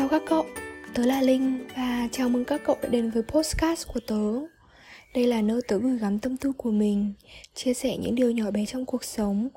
[0.00, 0.46] Chào các cậu,
[0.94, 4.40] tớ là Linh và chào mừng các cậu đã đến với podcast của tớ.
[5.14, 7.12] Đây là nơi tớ gửi gắm tâm tư của mình,
[7.54, 9.48] chia sẻ những điều nhỏ bé trong cuộc sống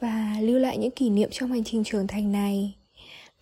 [0.00, 2.74] và lưu lại những kỷ niệm trong hành trình trưởng thành này.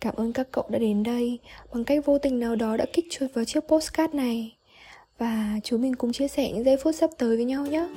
[0.01, 1.39] Cảm ơn các cậu đã đến đây
[1.73, 4.55] bằng cách vô tình nào đó đã kích chuột vào chiếc postcard này.
[5.17, 7.87] Và chúng mình cùng chia sẻ những giây phút sắp tới với nhau nhé.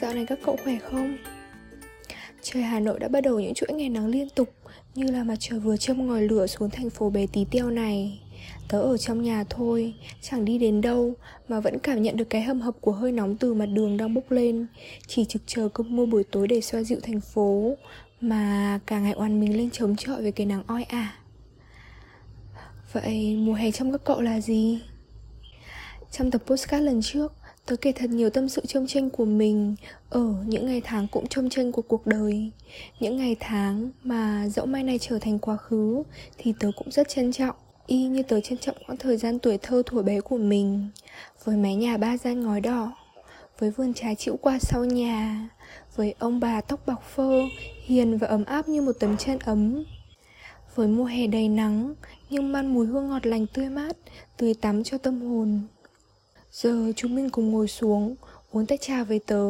[0.00, 1.16] Dạo này các cậu khỏe không?
[2.42, 4.48] Trời Hà Nội đã bắt đầu những chuỗi ngày nắng liên tục
[4.94, 8.20] Như là mặt trời vừa châm ngòi lửa xuống thành phố bé tí teo này
[8.68, 11.14] Tớ ở trong nhà thôi, chẳng đi đến đâu
[11.48, 14.14] Mà vẫn cảm nhận được cái hầm hập của hơi nóng từ mặt đường đang
[14.14, 14.66] bốc lên
[15.06, 17.74] Chỉ trực chờ cơn mưa buổi tối để xoa dịu thành phố
[18.20, 21.14] Mà cả ngày oan mình lên chống chọi với cái nắng oi ả
[22.92, 24.80] Vậy mùa hè trong các cậu là gì?
[26.10, 27.32] Trong tập postcard lần trước
[27.66, 29.76] Tớ kể thật nhiều tâm sự trông tranh của mình,
[30.10, 32.50] Ở những ngày tháng cũng trông tranh của cuộc đời.
[33.00, 36.02] Những ngày tháng mà dẫu mai này trở thành quá khứ
[36.38, 37.56] Thì tớ cũng rất trân trọng,
[37.86, 40.88] Y như tớ trân trọng quãng thời gian tuổi thơ thuở bé của mình.
[41.44, 42.92] Với mái nhà ba gian ngói đỏ,
[43.58, 45.48] Với vườn trái chịu qua sau nhà,
[45.96, 47.42] Với ông bà tóc bạc phơ,
[47.84, 49.84] Hiền và ấm áp như một tấm chăn ấm.
[50.74, 51.94] Với mùa hè đầy nắng,
[52.30, 53.96] Nhưng mang mùi hương ngọt lành tươi mát,
[54.36, 55.60] Tươi tắm cho tâm hồn.
[56.56, 58.14] Giờ chúng mình cùng ngồi xuống,
[58.52, 59.44] uống tách trà với tớ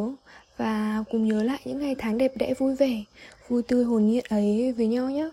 [0.56, 3.04] và cùng nhớ lại những ngày tháng đẹp đẽ vui vẻ,
[3.48, 5.28] vui tươi hồn nhiên ấy với nhau nhé.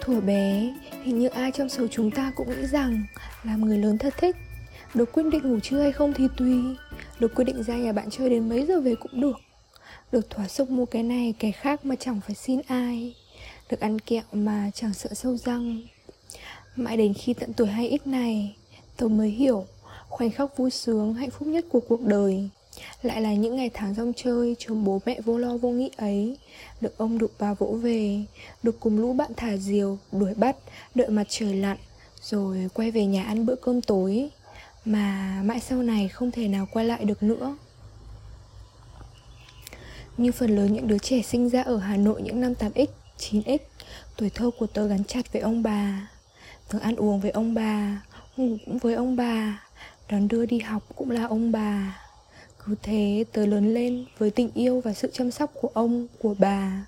[0.00, 3.02] Thuở bé, hình như ai trong số chúng ta cũng nghĩ rằng
[3.44, 4.36] làm người lớn thật thích
[4.94, 6.76] được quyết định ngủ trưa hay không thì tùy
[7.22, 9.36] được quyết định ra nhà bạn chơi đến mấy giờ về cũng được.
[10.12, 13.14] Được thỏa sức mua cái này, cái khác mà chẳng phải xin ai.
[13.70, 15.82] Được ăn kẹo mà chẳng sợ sâu răng.
[16.76, 18.56] Mãi đến khi tận tuổi hay ít này,
[18.96, 19.66] Tôi mới hiểu
[20.08, 22.48] khoảnh khắc vui sướng, hạnh phúc nhất của cuộc đời.
[23.02, 26.36] Lại là những ngày tháng rong chơi chồng bố mẹ vô lo vô nghĩ ấy.
[26.80, 28.24] Được ông đục bà vỗ về,
[28.62, 30.56] được cùng lũ bạn thả diều, đuổi bắt,
[30.94, 31.76] đợi mặt trời lặn,
[32.22, 34.30] rồi quay về nhà ăn bữa cơm tối
[34.84, 37.56] mà mãi sau này không thể nào quay lại được nữa.
[40.16, 42.86] Như phần lớn những đứa trẻ sinh ra ở Hà Nội những năm 8X,
[43.18, 43.58] 9X
[44.16, 46.08] Tuổi thơ của tớ gắn chặt với ông bà.
[46.68, 48.02] Tớ ăn uống với ông bà,
[48.36, 49.62] ngủ cũng với ông bà
[50.10, 52.00] Đón đưa đi học cũng là ông bà.
[52.64, 56.34] Cứ thế tớ lớn lên với tình yêu và sự chăm sóc của ông, của
[56.38, 56.86] bà.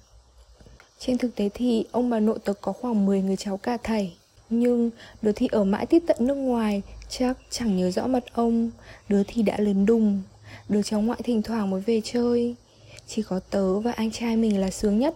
[0.98, 4.16] Trên thực tế thì ông bà nội tớ có khoảng 10 người cháu cả thầy
[4.50, 4.90] nhưng
[5.22, 8.70] đứa thì ở mãi tít tận nước ngoài Chắc chẳng nhớ rõ mặt ông.
[9.08, 10.22] Đứa thì đã lớn đùng
[10.68, 12.54] Đứa cháu ngoại thỉnh thoảng mới về chơi.
[13.06, 15.14] Chỉ có tớ và anh trai mình là sướng nhất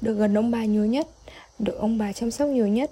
[0.00, 1.08] Được gần ông bà nhiều nhất
[1.58, 2.90] Được ông bà chăm sóc nhiều nhất.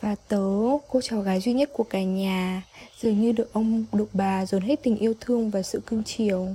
[0.00, 0.46] Và tớ,
[0.88, 2.62] cô cháu gái duy nhất của cả nhà
[3.00, 6.48] Dường như được ông, được bà dồn hết tình yêu thương và sự cưng chiều.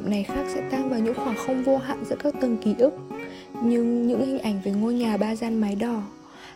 [0.00, 2.74] Niệm này khác sẽ tan vào những khoảng không vô hạn giữa các tầng ký
[2.78, 2.94] ức.
[3.62, 6.02] Nhưng những hình ảnh về ngôi nhà ba gian mái đỏ,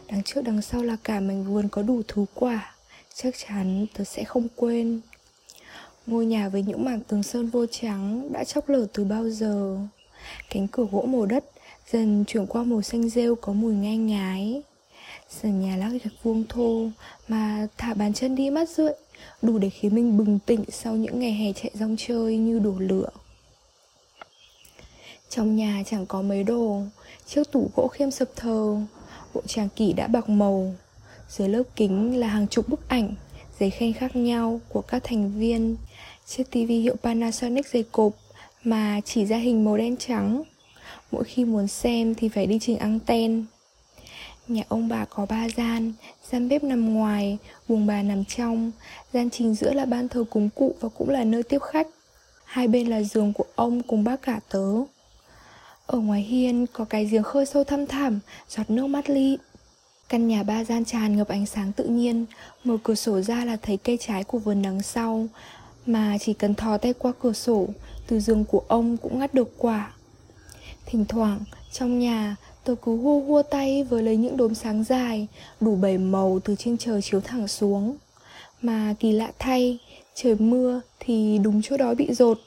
[0.09, 2.75] đằng trước đằng sau là cả mảnh vườn có đủ thú quả,
[3.15, 5.01] chắc chắn tớ sẽ không quên.
[6.07, 9.79] Ngôi nhà với những mảng tường sơn vô trắng đã chóc lở từ bao giờ?
[10.51, 11.45] Cánh cửa gỗ màu đất
[11.93, 14.63] dần chuyển qua màu xanh rêu có mùi ngang ngái
[15.29, 16.89] sàn nhà lát gạch vuông thô
[17.29, 18.93] mà thả bàn chân đi mắt rượi,
[19.43, 22.75] đủ để khiến mình bừng tỉnh sau những ngày hè chạy rong chơi như đổ
[22.79, 23.09] lửa
[25.37, 26.83] trong nhà chẳng có mấy đồ.
[27.27, 28.77] Chiếc tủ gỗ khiêm sập thờ.
[29.35, 30.75] Bộ tràng kỷ đã bạc màu.
[31.29, 33.15] Dưới lớp kính là hàng chục bức ảnh
[33.61, 35.77] giấy khen khác nhau của các thành viên.
[36.27, 38.13] Chiếc tivi hiệu Panasonic dày cộp
[38.65, 40.43] mà chỉ ra hình màu đen trắng.
[41.11, 43.45] Mỗi khi muốn xem thì phải đi chỉnh anten.
[44.49, 45.93] Nhà ông bà có ba gian,
[46.31, 47.39] gian bếp nằm ngoài,
[47.69, 48.73] buồng bà nằm trong,
[49.13, 51.89] gian chính giữa là ban thờ cúng cụ và cũng là nơi tiếp khách.
[52.45, 54.85] Hai bên là giường của ông cùng bác cả tớ.
[55.87, 59.39] Ở ngoài hiên có cái giếng khơi sâu thăm thẳm, giọt nước mắt ly.
[60.09, 62.25] Căn nhà ba gian tràn ngập ánh sáng tự nhiên,
[62.65, 65.27] mở cửa sổ ra là thấy cây trái của vườn đằng sau,
[65.87, 67.69] mà chỉ cần thò tay qua cửa sổ,
[68.07, 69.93] từ giường của ông cũng ngắt được quả.
[70.87, 71.41] Thỉnh thoảng,
[71.73, 75.27] trong nhà, tôi cứ hua hua tay với lấy những đốm sáng dài
[75.61, 77.97] Đủ bảy màu từ trên trời chiếu thẳng xuống
[78.63, 79.79] Mà kỳ lạ thay
[80.15, 82.39] Trời mưa thì đúng chỗ đó bị rột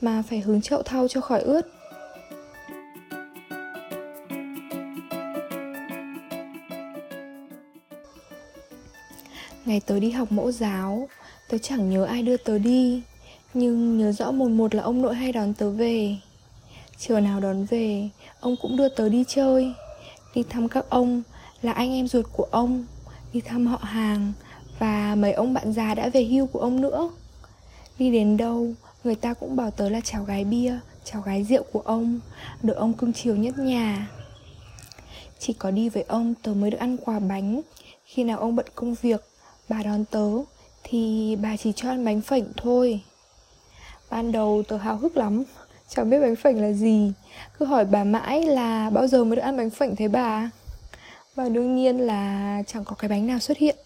[0.00, 1.77] Mà phải hướng chậu thau cho khỏi ướt
[9.68, 11.08] Ngày tớ đi học mẫu giáo,
[11.48, 13.02] Tớ chẳng nhớ ai đưa tớ đi,
[13.54, 16.16] Nhưng nhớ rõ một một là ông nội hay đón tớ về.
[16.98, 18.08] Chiều nào đón về,
[18.40, 19.72] Ông cũng đưa tớ đi chơi.
[20.34, 21.22] Đi thăm các ông
[21.62, 22.86] Là anh em ruột của ông,
[23.32, 24.32] Đi thăm họ hàng
[24.78, 27.10] Và mấy ông bạn già đã về hưu của ông nữa.
[27.98, 28.66] Đi đến đâu,
[29.04, 32.20] Người ta cũng bảo tớ là cháu gái bia Cháu gái rượu của ông
[32.62, 34.08] Được ông cưng chiều nhất nhà.
[35.38, 37.60] Chỉ có đi với ông tớ mới được ăn quà bánh.
[38.04, 39.27] Khi nào ông bận công việc
[39.68, 40.28] Bà đón tớ,
[40.82, 43.00] Thì bà chỉ cho ăn bánh phảnh thôi.
[44.10, 45.44] Ban đầu tớ háo hức lắm,
[45.88, 47.12] Chẳng biết bánh phảnh là gì.
[47.58, 50.50] Cứ hỏi bà mãi là bao giờ mới được ăn bánh phảnh thế bà?
[51.34, 53.76] Và đương nhiên là chẳng có cái bánh nào xuất hiện,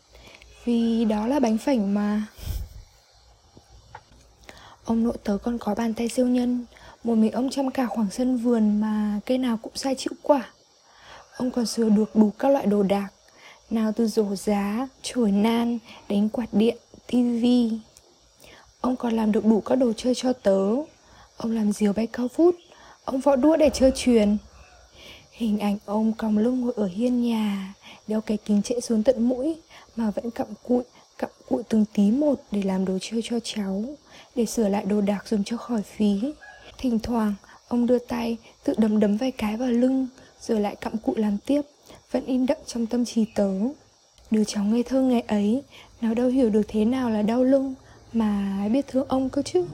[0.64, 2.22] Vì đó là bánh phảnh mà.
[4.84, 6.64] Ông nội tớ còn có bàn tay siêu nhân,
[7.04, 10.50] Một mình ông chăm cả khoảng sân vườn mà cây nào cũng sai chịu quả.
[11.36, 13.08] Ông còn sửa được đủ các loại đồ đạc
[13.72, 15.78] nào từ rổ giá, chổi nan
[16.08, 16.76] đến quạt điện,
[17.06, 17.70] tivi
[18.80, 20.60] Ông còn làm được đủ các đồ chơi cho tớ.
[21.36, 22.56] Ông làm diều bay cao phút,
[23.04, 24.36] Ông võ đũa để chơi truyền
[25.32, 27.74] Hình ảnh ông còng lưng ngồi ở hiên nhà
[28.06, 29.56] Đeo cái kính trễ xuống tận mũi
[29.96, 30.82] Mà vẫn cặm cụi
[31.18, 33.84] Cặm cụi từng tí một để làm đồ chơi cho cháu
[34.34, 36.20] Để sửa lại đồ đạc dùng cho khỏi phí.
[36.78, 37.34] Thỉnh thoảng
[37.68, 40.06] ông đưa tay tự đấm đấm vài cái vào lưng
[40.40, 41.62] Rồi lại cặm cụi làm tiếp
[42.12, 43.50] vẫn in đậm trong tâm trí tớ.
[44.30, 45.62] Đứa cháu ngây thơ ngày ấy
[46.00, 47.74] Nó đâu hiểu được thế nào là đau lưng,
[48.12, 49.64] Mà biết thương ông cơ chứ.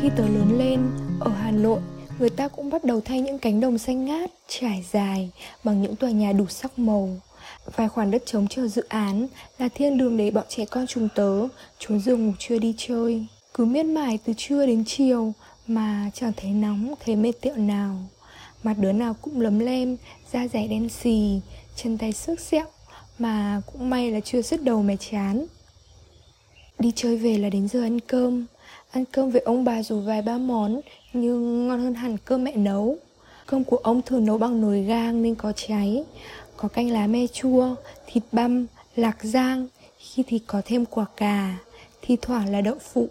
[0.00, 0.80] Khi tớ lớn lên,
[1.20, 1.80] Ở Hà Nội,
[2.18, 5.30] Người ta cũng bắt đầu thay những cánh đồng xanh ngát, Trải dài
[5.64, 7.20] Bằng những tòa nhà đủ sắc màu.
[7.76, 9.26] Vài khoản đất trống chờ dự án
[9.58, 11.48] Là thiên đường để bọn trẻ con chúng tớ,
[11.78, 15.32] Trốn giường ngủ trưa đi chơi cứ miết mài từ trưa đến chiều
[15.66, 17.96] mà chẳng thấy nóng, thấy mệt tiệu nào.
[18.62, 19.96] Mặt đứa nào cũng lấm lem,
[20.32, 21.40] da rẻ đen xì,
[21.76, 22.66] chân tay xước xẹo,
[23.18, 25.46] mà cũng may là chưa sứt đầu mày chán.
[26.78, 28.46] Đi chơi về là đến giờ ăn cơm.
[28.90, 30.80] Ăn cơm với ông bà dù vài ba món,
[31.12, 32.96] nhưng ngon hơn hẳn cơm mẹ nấu.
[33.46, 36.04] Cơm của ông thường nấu bằng nồi gang nên có cháy.
[36.56, 37.74] Có canh lá me chua,
[38.06, 38.66] thịt băm,
[38.96, 39.68] lạc rang
[39.98, 41.58] khi thì có thêm quả cà,
[42.02, 43.08] thi thoảng là đậu phụ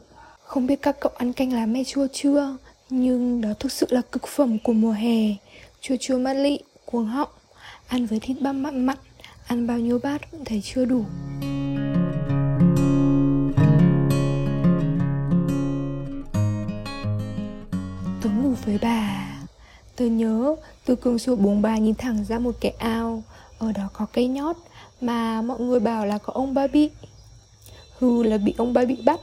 [0.51, 2.57] không biết các cậu ăn canh lá me chua chưa?
[2.89, 5.36] Nhưng đó thực sự là cực phẩm của mùa hè.
[5.81, 7.30] Chua chua mát lị, cuồng họng.
[7.88, 8.98] Ăn với thịt băm mặn mặn.
[9.48, 11.03] Ăn bao nhiêu bát cũng thấy chưa đủ.
[18.21, 19.27] Tớ ngủ với bà.
[19.95, 20.56] Tớ nhớ
[20.86, 23.24] từ cường sổ buồng bà nhìn thẳng ra một cái ao.
[23.57, 24.56] Ở đó có cây nhót
[25.01, 26.89] Mà mọi người bảo là có ông ba bị
[28.00, 29.19] Hừ là bị ông ba bị bắt.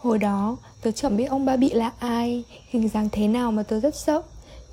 [0.00, 3.62] Hồi đó, tớ chẳng biết ông ba bị là ai, Hình dáng thế nào mà
[3.62, 4.22] tớ rất sợ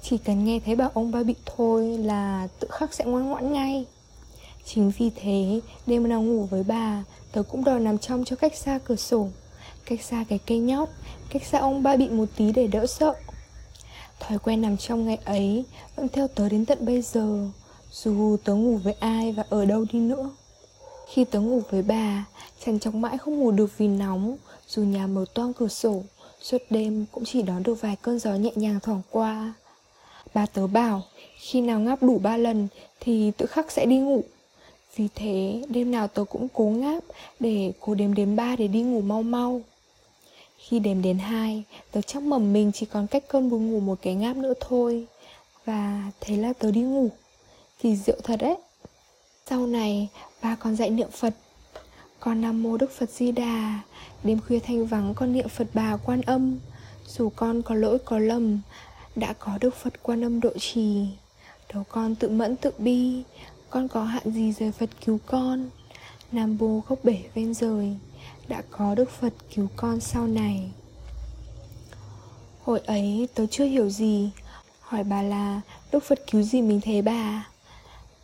[0.02, 3.54] Chỉ cần nghe thấy bảo ông ba bị thôi là tự khắc sẽ ngoan ngoãn
[3.54, 3.86] ngay.
[4.66, 8.56] Chính vì thế, đêm nào ngủ với bà, Tớ cũng đòi nằm trong cho cách
[8.56, 9.28] xa cửa sổ,
[9.86, 10.90] Cách xa cái cây nhót
[11.30, 13.14] Cách xa ông ba bị một tí để đỡ sợ.
[14.20, 15.66] Thói quen nằm trong ngày ấy
[15.96, 17.48] Vẫn theo tớ đến tận bây giờ,
[17.92, 20.30] Dù tớ ngủ với ai và ở đâu đi nữa.
[21.08, 22.26] Khi tớ ngủ với bà
[22.66, 26.04] chăn chóng mãi không ngủ được vì nóng dù nhà mở toang cửa sổ,
[26.42, 29.54] Suốt đêm cũng chỉ đón được vài cơn gió nhẹ nhàng thoảng qua.
[30.34, 31.04] Bà tớ bảo,
[31.38, 32.68] Khi nào ngáp đủ ba lần
[33.00, 34.24] Thì tự khắc sẽ đi ngủ.
[34.96, 37.04] Vì thế, đêm nào tớ cũng cố ngáp
[37.40, 39.62] Để cố đếm đến ba để đi ngủ mau mau.
[40.58, 43.98] Khi đếm đến hai, Tớ chắc mầm mình chỉ còn cách cơn buồn ngủ một
[44.02, 45.06] cái ngáp nữa thôi.
[45.66, 47.10] Và thế là tớ đi ngủ.
[47.80, 48.56] Kỳ diệu thật đấy.
[49.50, 50.08] Sau này
[50.42, 51.34] ba còn dạy niệm Phật.
[52.20, 53.80] Con Nam Mô Đức Phật Di Đà.
[54.24, 56.60] Đêm khuya thanh vắng con niệm Phật bà quan âm.
[57.08, 58.62] Dù con có lỗi có lầm
[59.16, 61.08] Đã có Đức Phật quan âm độ trì.
[61.74, 63.24] Đầu con tự mẫn tự bi
[63.70, 65.70] Con có hạn gì rời Phật cứu con?
[66.32, 67.96] Nam bô gốc bể ven rời
[68.48, 70.72] Đã có Đức Phật cứu con sau này.
[72.64, 74.30] Hồi ấy tớ chưa hiểu gì.
[74.80, 77.48] Hỏi bà là Đức Phật cứu gì mình thế bà?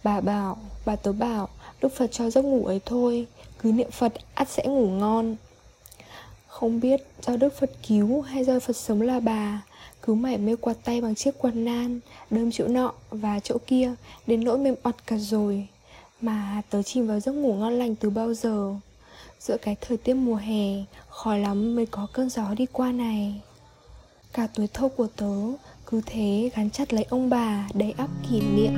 [0.03, 1.49] Bà bảo, bà tớ bảo
[1.81, 3.27] Đức Phật cho giấc ngủ ấy thôi
[3.59, 5.35] Cứ niệm Phật ắt sẽ ngủ ngon
[6.53, 9.61] không biết do Đức Phật cứu hay do Phật sống là bà,
[10.01, 13.93] Cứ mải mê quạt tay bằng chiếc quạt nan, Đơm chỗ nọ và chỗ kia,
[14.27, 15.67] Đến nỗi mềm oặt cả rồi.
[16.21, 18.75] Mà tớ chìm vào giấc ngủ ngon lành từ bao giờ?
[19.39, 23.41] Giữa cái thời tiết mùa hè, Khó lắm mới có cơn gió đi qua này.
[24.33, 25.35] Cả tuổi thâu của tớ
[25.85, 28.73] cứ thế gắn chặt lấy ông bà đầy ắp kỷ niệm.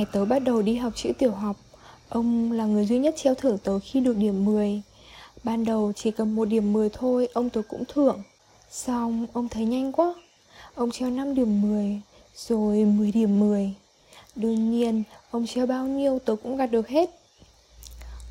[0.00, 1.56] Ngày tớ bắt đầu đi học chữ tiểu học.
[2.08, 4.82] Ông là người duy nhất treo thưởng tớ khi được điểm 10
[5.44, 8.22] Ban đầu chỉ cần một điểm 10 thôi, Ông tớ cũng thưởng.
[8.70, 10.14] Xong, ông thấy nhanh quá.
[10.74, 12.00] Ông treo 5 điểm 10
[12.36, 13.74] Rồi 10 điểm 10
[14.36, 17.10] Đương nhiên, ông treo bao nhiêu tớ cũng gạt được hết.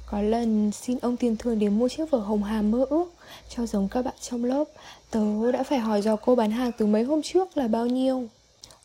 [0.06, 3.14] Có lần xin ông tiền thưởng để mua chiếc vở hồng hà mơ ước
[3.50, 4.64] Cho giống các bạn trong lớp.
[5.12, 8.28] Tớ đã phải hỏi dò cô bán hàng từ mấy hôm trước là bao nhiêu.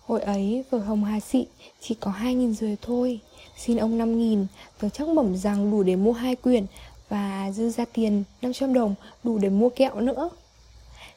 [0.07, 1.47] Hồi ấy vở hồng hà xị
[1.81, 3.21] chỉ có 2.000 rưỡi thôi.
[3.57, 4.47] Xin ông 5.000
[4.81, 6.67] Tớ chắc mẩm rằng đủ để mua hai quyển
[7.09, 8.95] Và dư ra tiền 500 đồng
[9.25, 10.31] đủ để mua kẹo nữa.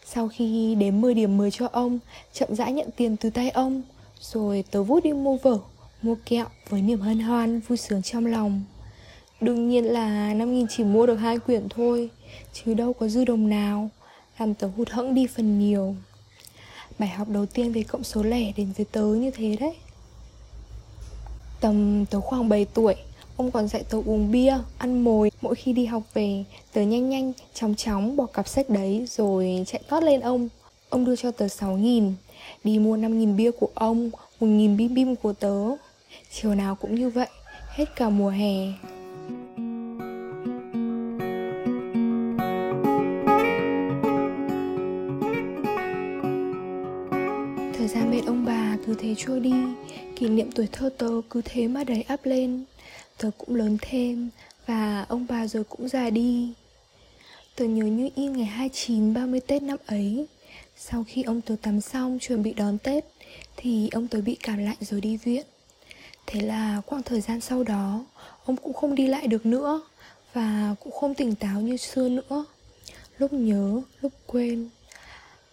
[0.05, 1.99] Sau khi đếm 10 điểm 10 cho ông,
[2.33, 3.81] Chậm rãi nhận tiền từ tay ông,
[4.21, 5.59] Rồi tớ vút đi mua vở,
[6.01, 8.63] Mua kẹo với niềm hân hoan, vui sướng trong lòng.
[9.41, 12.09] Đương nhiên là 5.000 chỉ mua được hai quyển thôi,
[12.53, 13.89] Chứ đâu có dư đồng nào,
[14.39, 15.95] Làm tớ hụt hẫng đi phần nhiều.
[16.99, 19.75] Bài học đầu tiên về cộng số lẻ đến với tớ như thế đấy.
[21.59, 22.95] Tầm tớ khoảng 7 tuổi
[23.37, 25.31] Ông còn dạy tớ uống bia, ăn mồi.
[25.41, 29.63] Mỗi khi đi học về Tớ nhanh nhanh, chóng chóng bỏ cặp sách đấy Rồi
[29.67, 30.49] chạy tót lên ông.
[30.89, 32.13] Ông đưa cho tớ 6.000
[32.63, 35.55] Đi mua 5.000 bia của ông 1.000 bim bim của tớ.
[36.31, 37.27] Chiều nào cũng như vậy
[37.69, 38.73] Hết cả mùa hè.
[48.17, 49.53] Thời ông bà cứ thế trôi đi.
[50.15, 52.63] Kỷ niệm tuổi thơ tớ cứ thế mà đầy áp lên.
[53.17, 54.29] Tớ cũng lớn thêm
[54.65, 56.53] Và ông bà rồi cũng già đi.
[57.55, 60.27] Tớ nhớ như in ngày 29 30 Tết năm ấy.
[60.77, 63.05] Sau khi ông tớ tắm xong chuẩn bị đón Tết
[63.57, 65.45] Thì ông tớ bị cảm lạnh rồi đi viện.
[66.25, 68.05] Thế là khoảng thời gian sau đó
[68.45, 69.81] Ông cũng không đi lại được nữa
[70.33, 72.45] Và cũng không tỉnh táo như xưa nữa.
[73.17, 74.69] Lúc nhớ, lúc quên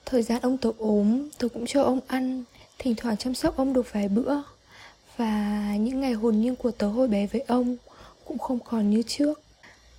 [0.06, 2.44] Thời gian ông tổ ốm, tôi cũng cho ông ăn
[2.78, 4.36] Thỉnh thoảng chăm sóc ông được vài bữa.
[5.16, 7.76] Và những ngày hồn nhiên của tớ hồi bé với ông
[8.24, 9.40] Cũng không còn như trước.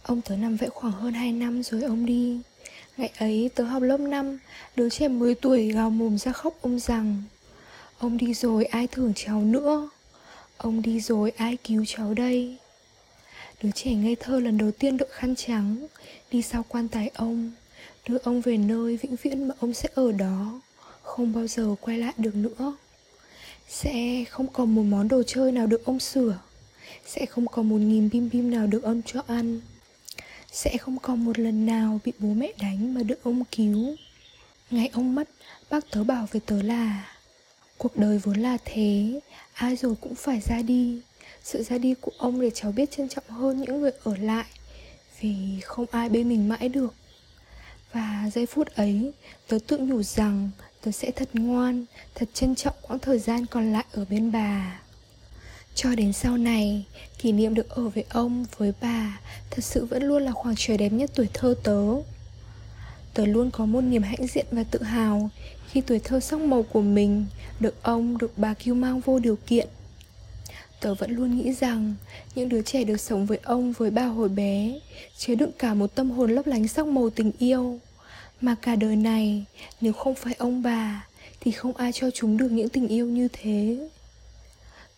[0.04, 2.40] Ông tớ nằm vậy khoảng hơn 2 năm rồi ông đi.
[2.98, 4.40] Ngày ấy tớ học lớp 5
[4.76, 7.24] Đứa trẻ 10 tuổi gào mồm ra khóc ông rằng
[7.98, 9.90] Ông đi rồi ai thưởng cháu nữa?
[10.58, 12.58] Ông đi rồi ai cứu cháu đây?
[13.62, 15.88] Đứa trẻ ngây thơ lần đầu tiên đội khăn trắng
[16.32, 17.52] Đi sau quan tài ông
[18.08, 20.62] đưa ông về nơi vĩnh viễn mà ông sẽ ở đó,
[21.02, 22.76] không bao giờ quay lại được nữa.
[23.70, 26.40] Sẽ không còn một món đồ chơi nào được ông sửa.
[27.08, 29.62] Sẽ không còn một nghìn bim bim nào được ông cho ăn.
[30.52, 33.96] Sẽ không còn một lần nào bị bố mẹ đánh mà được ông cứu.
[34.72, 35.30] Ngày ông mất,
[35.70, 37.16] bác tớ bảo với tớ là,
[37.78, 39.20] cuộc đời vốn là thế,
[39.54, 41.02] ai rồi cũng phải ra đi.
[41.44, 44.46] Sự ra đi của ông để cháu biết trân trọng hơn những người ở lại,
[45.22, 46.94] vì không ai bên mình mãi được
[47.94, 49.12] và giây phút ấy,
[49.48, 50.50] tớ tự nhủ rằng
[50.82, 54.80] tớ sẽ thật ngoan, thật trân trọng quãng thời gian còn lại ở bên bà.
[55.76, 56.86] Cho đến sau này,
[57.18, 59.20] kỷ niệm được ở với ông, với bà
[59.52, 61.82] thật sự vẫn luôn là khoảng trời đẹp nhất tuổi thơ tớ.
[63.14, 65.30] Tớ luôn có một niềm hãnh diện và tự hào
[65.72, 67.26] khi tuổi thơ sắc màu của mình
[67.60, 69.68] được ông, được bà cứu mang vô điều kiện.
[70.86, 71.96] Tớ vẫn luôn nghĩ rằng
[72.36, 74.80] những đứa trẻ được sống với ông, với ba hồi bé,
[75.18, 77.80] chứa đựng cả một tâm hồn lấp lánh sắc màu tình yêu.
[78.42, 79.46] Mà cả đời này,
[79.82, 81.08] nếu không phải ông bà,
[81.40, 83.88] thì không ai cho chúng được những tình yêu như thế.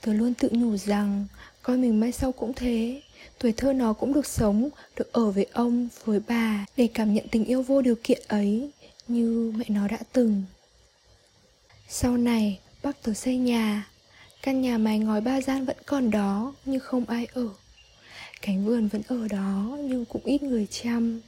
[0.02, 1.26] Tớ luôn tự nhủ rằng
[1.62, 3.02] coi mình mai sau cũng thế,
[3.40, 7.28] tuổi thơ nó cũng được sống, được ở với ông, với bà để cảm nhận
[7.32, 8.70] tình yêu vô điều kiện ấy,
[9.08, 10.44] như mẹ nó đã từng.
[11.90, 13.88] Sau này, bác tớ xây nhà
[14.42, 17.50] căn nhà mái ngói ba gian vẫn còn đó nhưng không ai ở
[18.42, 21.22] cánh vườn vẫn ở đó nhưng cũng ít người chăm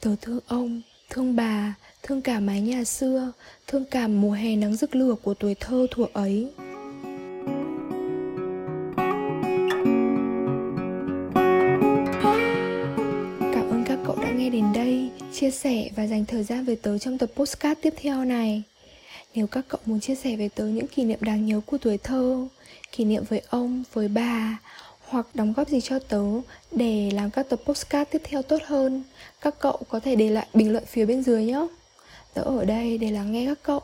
[0.00, 3.32] tớ thương ông Thương bà, thương cả mái nhà xưa,
[3.66, 6.50] thương cả mùa hè nắng rực lửa của tuổi thơ thuở ấy.
[13.52, 16.76] Cảm ơn các cậu đã nghe đến đây, chia sẻ và dành thời gian với
[16.76, 18.62] tớ trong tập postcard tiếp theo này.
[19.34, 21.98] Nếu các cậu muốn chia sẻ với tớ những kỷ niệm đáng nhớ của tuổi
[21.98, 22.46] thơ,
[22.92, 24.58] kỷ niệm với ông, với bà,
[25.00, 26.22] hoặc đóng góp gì cho tớ
[26.70, 29.02] để làm các tập postcard tiếp theo tốt hơn
[29.40, 31.66] các cậu có thể để lại bình luận phía bên dưới nhé.
[32.34, 33.80] Tớ ở đây để lắng nghe các cậu.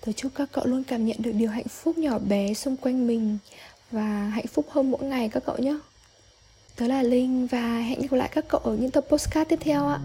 [0.00, 3.06] Tớ chúc các cậu luôn cảm nhận được điều hạnh phúc nhỏ bé xung quanh
[3.06, 3.38] mình
[3.90, 5.78] và hạnh phúc hơn mỗi ngày các cậu nhé.
[6.76, 9.88] Tớ là linh và hẹn gặp lại các cậu ở những tập postcard tiếp theo
[9.88, 10.00] ạ.